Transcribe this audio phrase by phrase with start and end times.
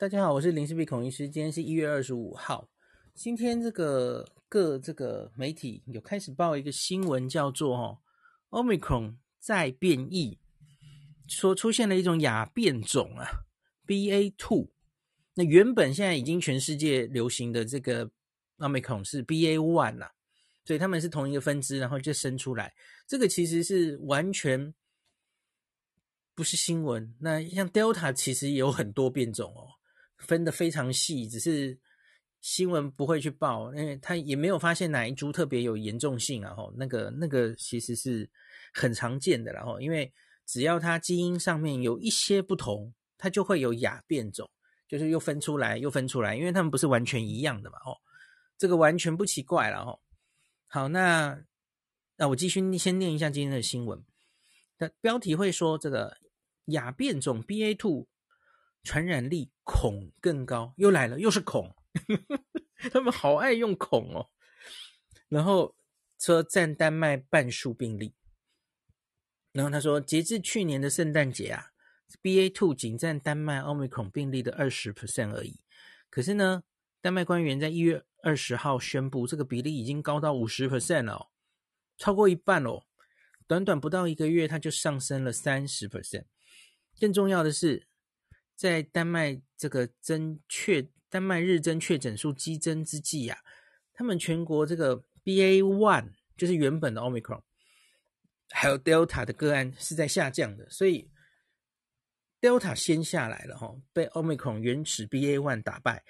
[0.00, 1.28] 大家好，我是林氏璧孔医师。
[1.28, 2.70] 今天是一月二十五号。
[3.12, 7.98] 今天这个各这个媒体有开始报一个新闻，叫做“哦
[8.48, 10.38] ，Omicron 再变异”，
[11.28, 13.44] 说出现了一种亚变种啊
[13.86, 14.70] ，BA two。
[15.34, 18.10] 那原本现在已经全世界流行的这个
[18.56, 20.14] Omicron 是 BA one 啦，
[20.64, 22.72] 所以他们是同一个分支，然后就生出来。
[23.06, 24.72] 这个其实是完全
[26.34, 27.14] 不是新闻。
[27.20, 29.76] 那像 Delta 其实也有很多变种哦。
[30.20, 31.78] 分得非常细，只是
[32.40, 36.54] 新闻不会去报，因为他也没有发现哪一株特别有严重性啊。
[36.54, 38.30] 吼，那个那个其实是
[38.72, 40.12] 很常见的，然后因为
[40.46, 44.48] 只要它基因上面有一些不同，它就会有亚变种，
[44.88, 47.78] 就是又分出来又分出来，因为它们不是完全一样的嘛。
[47.78, 47.96] 哦，
[48.56, 49.80] 这个完全不奇怪了。
[49.80, 50.00] 哦，
[50.66, 51.42] 好，那
[52.16, 54.02] 那我继续先念一下今天的新闻。
[54.78, 56.16] 的标题会说这个
[56.66, 58.08] 亚变种 B A 兔。
[58.82, 61.74] 传染力恐更高，又来了，又是恐，
[62.90, 64.30] 他们好爱用恐哦。
[65.28, 65.76] 然后
[66.18, 68.14] 说占丹麦半数病例，
[69.52, 71.72] 然后他说，截至去年的圣诞节啊
[72.22, 75.60] ，BA two 仅占丹麦奥密克戎病例的二十 percent 而已。
[76.08, 76.62] 可是呢，
[77.00, 81.26] 丹麦官员在一月二十号宣布，这个比例已经高到五十 percent 了哦，
[81.98, 82.84] 超过一半哦。
[83.46, 86.24] 短短不到一个月，它就上升了三十 percent。
[86.98, 87.89] 更重要的是。
[88.60, 93.38] 在丹麦这个增确，丹麦日增确诊数激增之际啊，
[93.94, 97.40] 他们全国这个 BA one 就是原本的 Omicron，
[98.50, 101.10] 还有 Delta 的个案是在下降的，所以
[102.38, 106.04] Delta 先下来了哈，被 Omicron 原始 BA one 打败，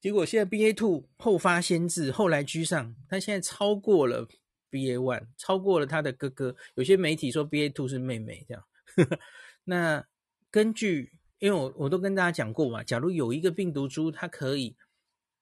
[0.00, 4.24] 结果现在 BA two 后发先至，后来居上，他现在超过了
[4.70, 8.64] BA one，超过了他的哥哥，有些媒体说 BA two 是妹妹这样，
[9.64, 10.06] 那
[10.52, 11.17] 根据。
[11.38, 14.76] 因为我我都跟大家讲过嘛，假如有一个病毒株，它可以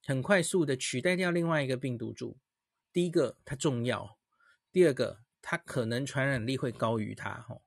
[0.04, 2.36] 很快速的取代掉另外一个病毒株，
[2.92, 4.18] 第一个它重要，
[4.70, 7.60] 第二个它可能传染力会高于它哈。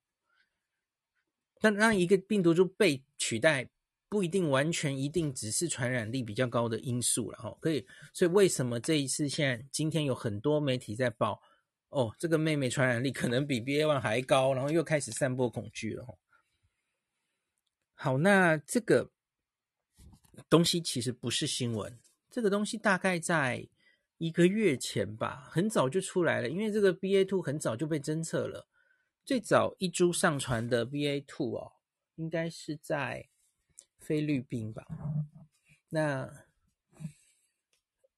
[1.59, 3.67] 但让一个病毒株被取代，
[4.07, 7.57] 不一定完全一定只是传染力比较高的因素了哈。
[7.59, 11.41] 可以，所以为什么这一次现在今天有很多媒体在报，
[11.89, 16.13] 哦，这个妹妹传染力可能比 BA.1 还高，然后又开始散播恐惧了哈。
[18.01, 19.11] 好，那这个
[20.49, 21.99] 东西其实不是新闻，
[22.31, 23.67] 这个东西大概在
[24.19, 26.47] 一个月前吧，很早就出来了。
[26.47, 28.69] 因为这个 BA two 很早就被侦测了，
[29.25, 31.73] 最早一株上传的 BA two 哦，
[32.15, 33.27] 应该是在
[33.97, 34.87] 菲律宾吧。
[35.89, 36.45] 那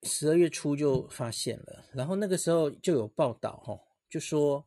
[0.04, 4.64] 十二月初就发现了，然后那个时候就有报道哦，就说，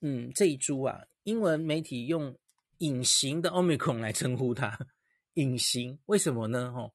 [0.00, 2.34] 嗯，这一株啊，英文媒体用。
[2.82, 4.76] 隐形的 Omicron 来称呼它，
[5.34, 6.72] 隐形为什么呢？
[6.74, 6.92] 哦，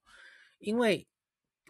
[0.58, 1.08] 因为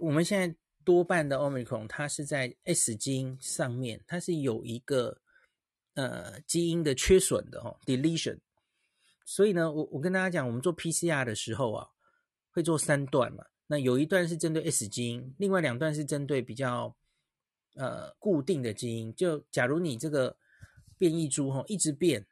[0.01, 5.21] 我们现在多半的 Omicron 它是在 S 基因上面，它是有一个
[5.95, 8.41] 呃基因的缺损的哦，deletion。
[9.25, 11.87] 所以呢，我我跟大家讲，我们做 PCR 的时候啊，
[12.51, 16.93] 会做三段嘛，那有一段是针对 S 基因，另外两段是针对比较
[17.77, 19.15] 呃固定的基因。
[19.15, 20.37] 就假如你这个
[20.99, 22.27] 变异株哈一直变。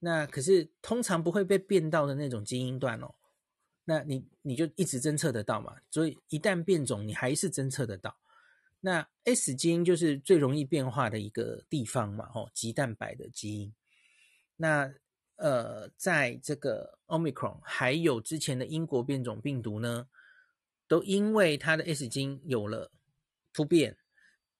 [0.00, 3.14] 那可是通常不会被变到的那种基因段哦，
[3.84, 8.16] 那你你就一直侦测得到嘛，所以一旦变种，你还是侦测得到。
[8.80, 13.74] 那 S 基因就是最容易变化的一个地方嘛，哦，棘蛋白的基因。
[14.56, 14.92] 那
[15.34, 20.06] 呃，在这个 Omicron 还有之前的英国变种病毒呢，
[20.86, 22.92] 都因为它的 S 基因有了
[23.52, 23.96] 突变，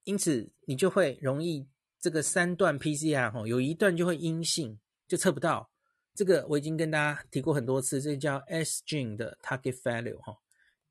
[0.03, 1.69] 因此你就会容易
[2.01, 4.81] 这个三段 PCR 哈，有一段就会阴性。
[5.09, 5.69] 就测不到
[6.15, 10.37] 这个，我已经跟大家提过很多次，这个叫 S gene 的 target value 哈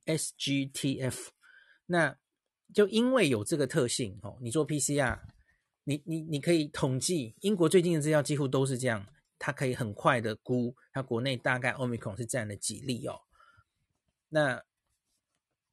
[0.05, 1.27] ，SGTF。
[1.85, 2.17] 那
[2.73, 5.19] 就因为有这个特性哦，你做 PCR，
[5.83, 9.05] 你你你可以统计，英国最近的资料几乎都是这样，
[9.37, 13.21] 它可以很快的估它国内大概 Omicron 是占了几例哦。
[14.29, 14.63] 那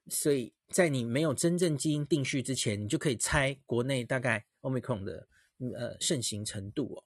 [0.09, 5.27] 所以在你没有真正基因定序之前，你就可以猜国内大概 Omicron 的
[5.77, 7.05] 呃盛行程度哦。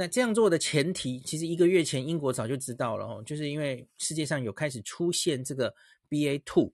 [0.00, 5.74] 那这样做的前提，其实一个月前英国早就知道了哦，就是因为世界上有开始出现这个
[6.08, 6.72] BA two，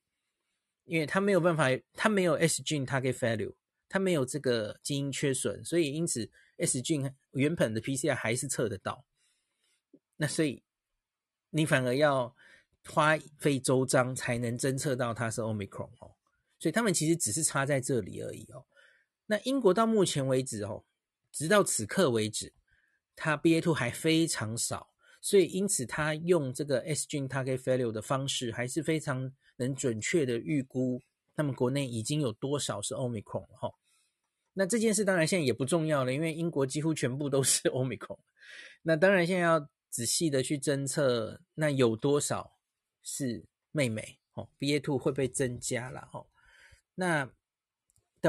[0.85, 3.55] 因为它没有办法，它没有 S gene target value，
[3.89, 9.03] 它没有这个基因缺损，所以因此 S gene 原本的 PCR 还是测得到。
[10.19, 10.63] 那所以
[11.49, 12.37] 你反而要
[12.85, 16.13] 花费周章才能侦测到它是 Omicron 哦，
[16.59, 18.67] 所以他们其实只是差在这里而已哦。
[19.25, 20.85] 那英国到目前为止哦，
[21.33, 22.53] 直到此刻为止。
[23.17, 24.91] 它 BA two 还非常少，
[25.21, 31.01] 所以因此他用这个 S gene target failure 的方式，还是非常能准确的预估
[31.35, 33.71] 他们国内已经有多少是 Omicron 了哈。
[34.53, 38.19] 那这件事当然现在也不重要了，因为英国几乎全部都是 Omicron。
[38.83, 42.59] 那当然现在要仔细的去侦测，那有多少
[43.03, 46.25] 是妹妹哦？BA.2 会不会增加了哈？
[46.95, 47.29] 那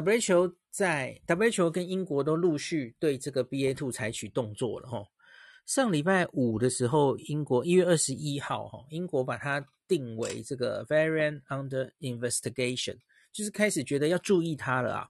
[0.02, 5.06] WHO 在 WHO 跟英国都陆续对这个 BA.2 采取动作了哈。
[5.66, 12.98] 上礼拜五的时候，英国一月二十一号哈，英国把它定为这个 variant under investigation，
[13.32, 15.10] 就是开始觉得要注意它了啊。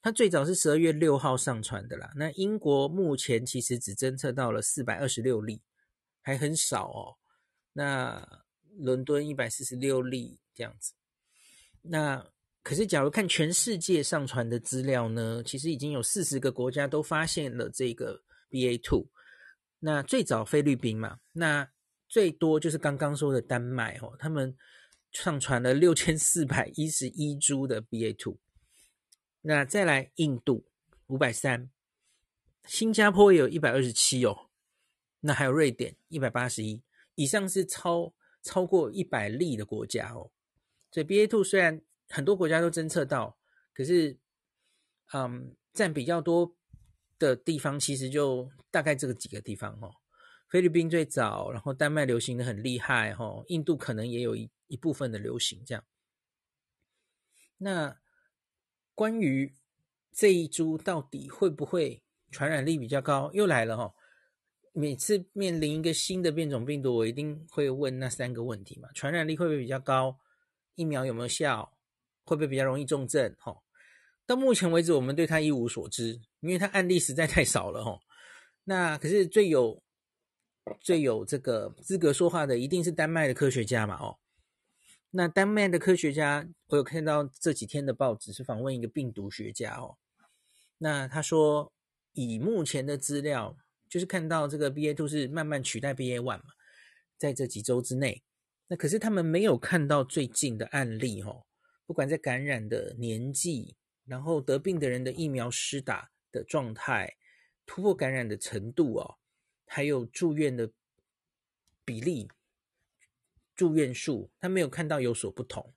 [0.00, 2.12] 它最早是十二月六号上传的啦。
[2.14, 5.60] 那英国目前其实只侦测到了四百二十六例，
[6.22, 7.16] 还很少哦。
[7.72, 8.44] 那
[8.78, 10.94] 伦敦一百四十六例这样子。
[11.82, 12.24] 那
[12.66, 18.20] 可是，假如看全世界上传的资料呢，其实已经有四十个国家都发现了这个
[18.50, 19.06] BA.2。
[19.78, 21.70] 那最早菲律宾嘛，那
[22.08, 24.56] 最多就是刚刚说的丹麦哦，他们
[25.12, 28.36] 上传了六千四百一十一株的 BA.2。
[29.42, 30.66] 那再来印度
[31.06, 31.70] 五百三，
[32.64, 34.50] 新加坡也有一百二十七哦。
[35.20, 36.82] 那还有瑞典一百八十一，
[37.14, 38.12] 以上是超
[38.42, 40.32] 超过一百例的国家哦。
[40.90, 43.38] 所以 BA.2 虽然很多国家都侦测到，
[43.74, 44.18] 可是，
[45.12, 46.56] 嗯，占比较多
[47.18, 49.90] 的地方其实就大概这个几个地方哦。
[50.48, 55.84] 菲律宾最早，然后丹麦流行的很厉害哦，印度可能也有一一部分的流行这样。
[57.58, 57.98] 那
[58.94, 59.54] 关于
[60.12, 63.92] 这一株到底会不会传染力比较高，又来了哈。
[64.72, 70.18] 每次面临一个新的变种病毒，我一定会问那三个问题嘛：传染力会不会比较高？
[70.74, 71.75] 疫苗有没有效？
[72.26, 73.34] 会不会比较容易重症？
[73.38, 73.56] 哈，
[74.26, 77.98] 到目前为止，我们对他一无所知，因为他案例实在太少了哈。
[78.64, 79.80] 那可是最有
[80.80, 83.96] 最有这个资格说话的，一定是丹麦的科学家嘛？
[83.96, 84.18] 哦。
[85.10, 89.96] 那丹麦的科学家，我有看到这几天的报纸是访问一个病毒学家哦。
[90.78, 91.72] 那他说，
[92.12, 93.56] 以目前的资料，
[93.88, 96.42] 就是看到这个 BA.2 是慢慢取代 BA.1 嘛，
[97.16, 98.22] 在这几周之内。
[98.66, 101.46] 那可是他们没有看到最近的案例哦，
[101.86, 107.16] 不管在感染的年纪，然后得病的人的疫苗施打的状态，
[107.64, 109.18] 突破感染的程度哦，
[109.64, 110.70] 还有住院的
[111.84, 112.28] 比例。
[113.54, 115.72] 住院数，他没有看到有所不同。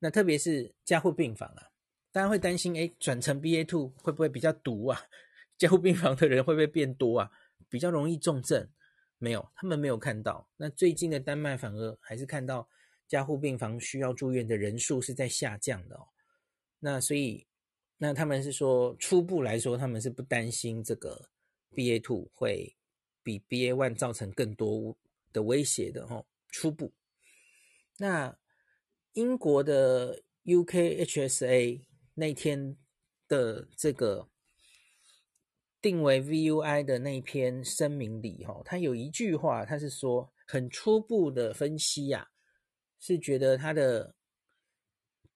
[0.00, 1.70] 那特别是加护病房啊，
[2.12, 5.00] 大家会担心，哎，转成 BA.2 会不会比较毒啊？
[5.56, 7.30] 加护病房的人会不会变多啊？
[7.70, 8.68] 比较容易重症？
[9.16, 10.50] 没有，他们没有看到。
[10.58, 12.68] 那最近的丹麦反而还是看到
[13.06, 16.08] 加护病房需要住院的人数是在下降的哦。
[16.80, 17.46] 那所以，
[17.98, 21.30] 那他们是说，初步来说，他们是不担心这个
[21.74, 22.76] B A two 会
[23.22, 24.96] 比 B A one 造成更多
[25.32, 26.26] 的威胁的哦。
[26.48, 26.92] 初步。
[27.96, 28.36] 那
[29.12, 31.80] 英国的 UKHSA
[32.14, 32.76] 那天
[33.28, 34.28] 的这个
[35.80, 42.33] 定为 VUI 的那篇声明里，哈，他有一句话，他是说很初步的分析呀、啊，
[43.04, 44.14] 是觉得他的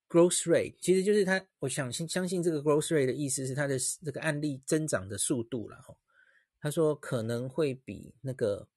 [0.09, 5.97] growth rate 其实就是他，我想相信这个 growth rate 的意思是他的这个案例增长的速度了，哈，
[6.61, 8.69] 他说可能会比那个。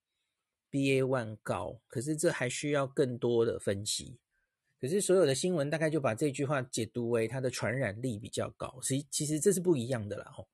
[0.73, 4.17] BA one 高，可是这还需要更多的分析。
[4.79, 10.31] 可是所有的新闻大概就把这句话解读为它的传染力比较高，其其实这是不一样的啦。
[10.31, 10.47] 吼，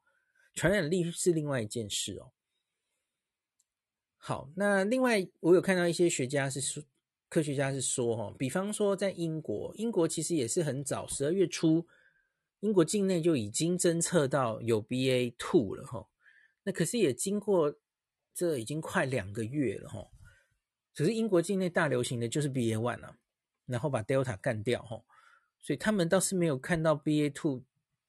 [0.55, 2.31] 传染力是另外一件事哦。
[4.15, 6.83] 好，那另外我有看到一些学家是说，
[7.29, 11.87] 科学家是说，哈，比方说在英国，英国其实也是很早，十二月初，
[12.59, 16.07] 英国境内就已经侦测到有 B A two 了，哈。
[16.63, 17.75] 那可是也经过。
[18.39, 20.07] 这已经快两个月了哈，
[20.93, 23.17] 只是英国境内大流行的就是 B A one 啊，
[23.65, 25.03] 然后把 Delta 干掉哈，
[25.59, 27.63] 所以他们倒是没有看到 B A two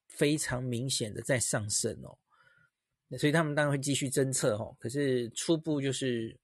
[0.07, 2.19] 非常明显的在上升哦，
[3.09, 6.39] 那所以他们当然会继续侦测哈，可是初步就是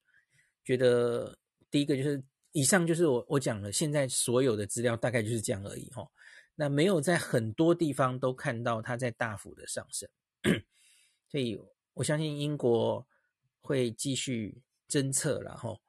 [0.64, 1.38] 觉得
[1.70, 2.24] 第一个就是
[2.54, 6.08] 以上就是我我讲了，现在所有的资料大概就是这样而已哈，
[6.54, 10.08] 那没有在很多地方都看到它在大幅的上升，
[11.28, 11.60] 所以
[11.92, 13.06] 我相信英国。
[13.66, 15.80] 会继续侦测，然后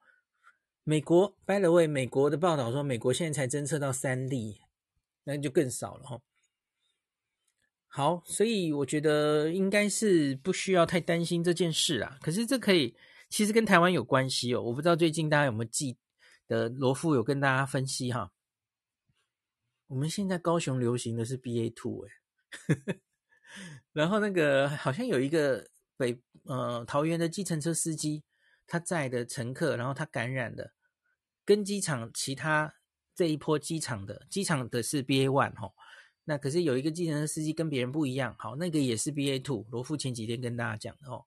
[0.82, 4.62] 美国，by the way，美国的报道说，美国现在才侦测到三例，
[5.24, 6.22] 那就更少了哈。
[7.86, 12.18] 好，所以我觉得应该是不需要太担心这件事啦。
[12.22, 12.96] 可是这可以，
[13.28, 14.62] 其实跟台湾有关系哦。
[14.62, 15.98] 我不知道最近大家有没有记
[16.46, 18.32] 的罗富有跟大家分析哈。
[19.86, 22.98] 我们现在高雄流行的是 BA two 哎，
[23.92, 25.68] 然后那个好像有一个。
[25.98, 28.22] 北呃桃园的计程车司机，
[28.66, 30.74] 他载的乘客，然后他感染的，
[31.42, 32.74] 跟机场其他
[33.14, 35.72] 这一波机场的机场的是 BA one 哈，
[36.24, 41.24] 那可是有一个计程车司机跟别人不一样，好，那个也是 BA two，罗富前几天跟大家讲的哦，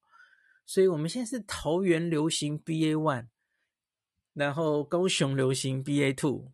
[0.67, 3.29] 所以我们现在是桃园流行 BA one，
[4.33, 6.51] 然后高雄流行 BA two。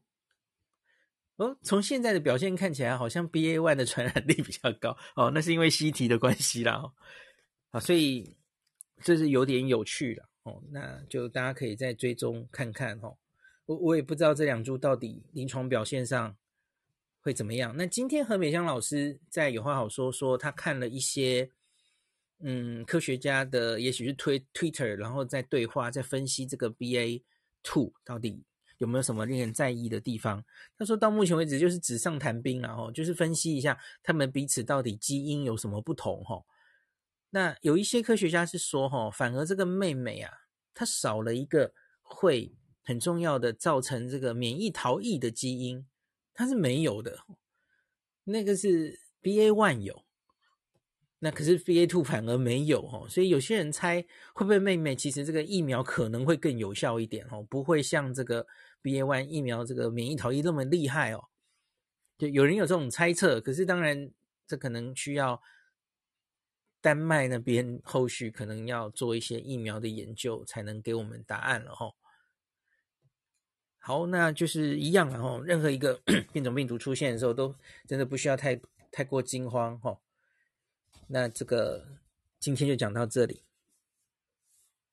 [1.37, 6.93] 哦，从现在的表现看起来，好像 BA one 的传染力比较高哦，那是因为西提的关系啦，哦，
[7.71, 8.37] 好，所以
[9.01, 13.17] 这是有点有趣了哦，那就大家可以再追踪看看哦，
[13.65, 16.37] 我我也不知道这两株到底临床表现上
[17.19, 17.75] 会怎么样。
[17.75, 21.51] 那今天何美香老师在有话好说说，他看了一些
[22.39, 27.21] 嗯科学家的，也许是推 Twitter，然后在对话，在分析这个 BA
[27.65, 28.45] two 到底。
[28.79, 30.43] 有没有什么令人在意的地方？
[30.77, 36.43] 他说到目前为止就是纸上谈兵，然后就是分析一下他们彼此到底基因有什么不同哈。
[37.29, 40.29] 那有一些科学家是说哈，反而这个妹妹啊，
[40.73, 42.53] 她少了一个会
[42.83, 45.87] 很重要的造成这个免疫逃逸的基因，
[46.33, 47.21] 它是没有的。
[48.25, 50.04] 那个是 BA one 有。
[51.25, 53.99] 那可是 BA2 反而没有哦，所以有些人猜
[54.35, 58.45] 会不会妹妹其实这个疫苗可能会更有效一点哦，不会像这个
[58.83, 61.23] BA one 疫苗这个免疫逃逸那么厉害哦。
[62.19, 64.11] 就有人有这种猜测，可是当然
[64.45, 65.41] 这可能需要
[66.79, 71.91] 丹麦那边后续可能要做一些疫苗的研究才能给我们答案了哈。
[73.79, 75.99] 好，那就是一样了哈，任何一个
[76.31, 77.55] 变种病毒出现的时候，都
[77.87, 79.99] 真的不需要太太过惊慌哈。
[81.07, 81.85] 那这个
[82.39, 83.44] 今天就讲到这里。